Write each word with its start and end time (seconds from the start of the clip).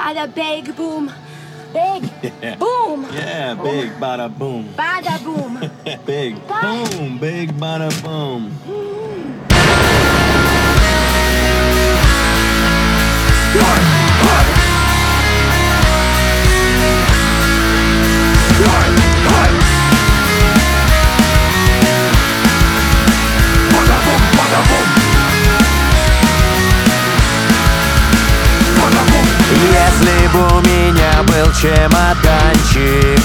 Bada 0.00 0.26
big 0.34 0.74
boom. 0.74 1.12
Big 1.74 2.02
boom. 2.58 3.06
Yeah, 3.12 3.52
big 3.52 3.90
bada 4.00 4.30
boom. 4.30 4.64
Bada 4.74 5.22
boom. 5.22 5.60
Big 6.06 6.34
boom, 6.48 7.18
big 7.18 7.52
bada 7.52 7.90
boom. 8.02 8.50
Чемоданчик 31.54 33.24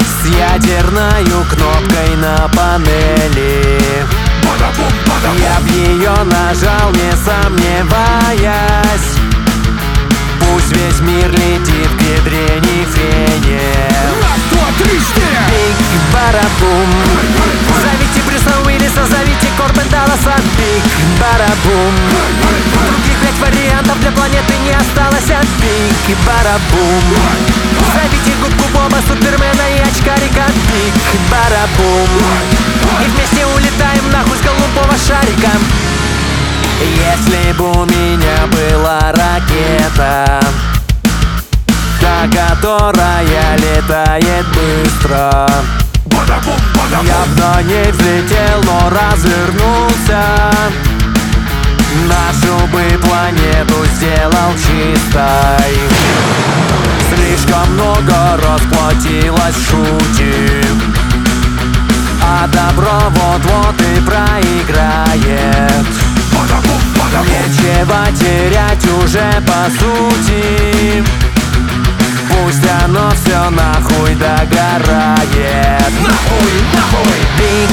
С 0.00 0.26
ядерною 0.26 1.44
кнопкой 1.50 2.16
на 2.16 2.48
панели. 2.48 3.78
Я 5.38 5.60
б 5.60 5.68
ее 5.70 6.14
нажал, 6.24 6.92
не 6.92 7.12
сомневаясь. 7.24 8.46
Пусть 10.40 10.72
весь 10.72 11.00
мир 11.00 11.30
летит 11.30 11.90
к 11.98 12.02
ядрене 12.02 12.86
фене 12.94 13.96
Big 15.48 16.00
bada 16.12 16.46
boom. 16.46 16.88
Зовите 17.82 18.22
Брюса 18.26 18.60
Уиллиса, 18.64 19.06
зовите 19.06 19.48
Корбен 19.56 19.88
Далласа. 19.90 20.36
Big 20.56 20.84
bada 21.20 21.62
boom 21.62 22.05
осталось 24.86 25.30
а 25.30 25.42
Big 25.60 26.16
bada 26.26 26.60
boom. 26.60 27.02
Зовите 27.94 28.32
губку 28.40 28.68
Боба, 28.72 28.98
Супермена 29.06 29.66
и 29.74 29.80
очкарика 29.80 30.46
Big 30.68 31.20
bada 31.30 31.65
boom. 31.65 32.08
И 33.02 33.08
вместе 33.08 33.46
улетаем 33.46 34.10
нахуй 34.12 34.38
с 34.38 34.42
голубого 34.42 34.96
шарика. 35.06 35.50
Если 36.78 37.52
бы 37.52 37.70
у 37.70 37.84
меня 37.86 38.46
была 38.48 39.10
ракета 39.12 40.40
Та, 41.98 42.28
которая 42.28 43.56
летает 43.56 44.46
быстро 44.48 45.48
Я 47.02 47.24
б 47.24 47.40
на 47.40 47.62
ней 47.62 47.90
взлетел, 47.92 48.62
но 48.64 48.90
развернулся. 48.90 50.22
Нашу 52.04 52.35
бы 53.16 53.26
планету 53.26 53.84
сделал 53.94 54.52
чистой. 54.56 55.74
Слишком 57.14 57.72
много 57.74 58.36
расплатилось 58.36 59.56
шутик 59.68 60.76
А 62.22 62.46
добро 62.48 63.10
вот-вот 63.10 63.80
и 63.80 64.00
проиграет. 64.00 65.86
Нечего 67.22 68.06
терять 68.12 68.86
уже 69.02 69.42
по 69.46 69.70
сути. 69.70 71.04
Пусть 72.28 72.66
оно 72.84 73.10
все 73.10 73.50
нахуй 73.50 74.14
догорает. 74.16 75.92
Нахуй, 76.02 76.54
нахуй! 76.74 77.20
Биг 77.38 77.70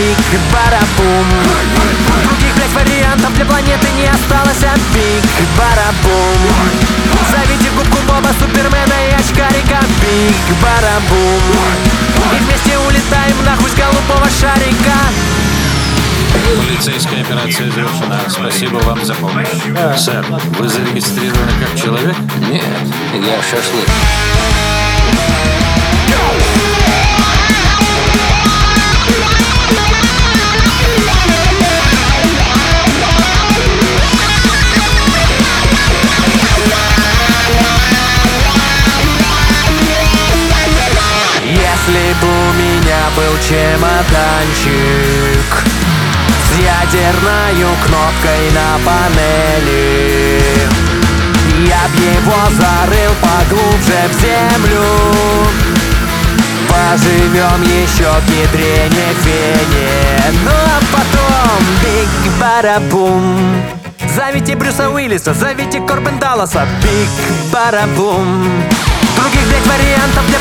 Big 0.00 0.40
bada 0.50 0.88
boom 0.88 1.26
Других, 2.24 2.54
блядь, 2.54 2.72
вариантов 2.72 3.34
для 3.34 3.44
планеты 3.44 3.86
не 3.98 4.06
осталось 4.06 4.64
а 4.64 4.74
Big 4.94 5.24
bada 5.58 5.99
boom 5.99 6.40
Зовите 7.30 7.68
губку 7.76 7.98
Боба, 8.08 8.30
Супермена 8.40 8.96
и 9.08 9.12
очкарика 9.12 9.84
Big 10.00 10.56
bada 10.62 11.02
boom 11.02 11.42
И 12.32 12.42
вместе 12.44 12.78
улетаем 12.78 13.44
нахуй 13.44 13.68
с 13.68 13.74
голубого 13.74 14.26
шарика 14.30 14.96
Полицейская 16.56 17.20
операция 17.20 17.70
завершена. 17.70 18.20
Спасибо 18.28 18.76
вам 18.78 19.04
за 19.04 19.14
помощь. 19.14 19.48
Сэр, 19.98 20.24
вы 20.58 20.68
зарегистрированы 20.68 21.52
как 21.60 21.78
человек? 21.78 22.16
Нет, 22.48 22.62
я 23.14 23.42
шашлык. 23.42 24.29
Чемоданчик. 43.50 45.50
С 46.46 46.48
ядерною 46.58 47.70
кнопкой 47.84 48.44
на 48.54 48.68
панели. 48.84 50.40
Я 51.66 51.82
б 51.88 51.90
его 51.98 52.40
зарыл 52.58 53.12
поглубже 53.20 54.00
в 54.08 54.10
землю. 54.20 54.86
Поживем 56.68 57.60
еще 57.62 58.04
к 58.04 58.28
ядрене 58.30 59.08
фене. 59.20 59.92
Ну 60.44 60.52
а 60.52 60.80
потом 60.92 61.58
биг 61.82 62.12
барабум. 62.38 63.24
Зовите 64.14 64.52
Брюса 64.54 64.88
Уиллиса, 64.90 65.34
зовите 65.34 65.80
Корбен 65.80 66.18
Далласа. 66.20 66.68
Биг 66.82 67.10
барабум. 67.52 68.28
Других, 69.16 69.44
блядь, 69.48 69.66
вариантов 69.66 70.24
для 70.28 70.38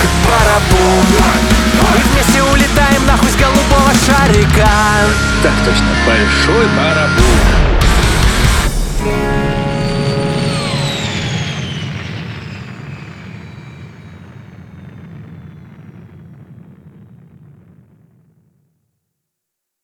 как 0.00 0.10
барабун 0.26 1.06
И 1.98 2.02
вместе 2.12 2.42
улетаем 2.42 3.06
нахуй 3.06 3.30
с 3.30 3.36
голубого 3.36 3.92
шарика. 3.94 4.68
Так 5.42 5.54
точно, 5.64 5.88
большой 6.06 6.67